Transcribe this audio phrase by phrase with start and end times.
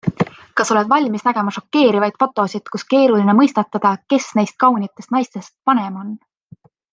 [0.59, 6.11] Kas oled valmis nägema šokeerivaid fotosid, kus keeruline mõistatada- kes neist kaunitest naistest vanem on.